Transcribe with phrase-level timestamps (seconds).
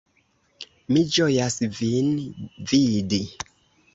[0.93, 2.09] Mi ĝojas vin
[2.71, 3.23] vidi!